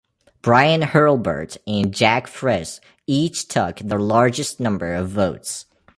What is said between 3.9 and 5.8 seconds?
largest number of votes.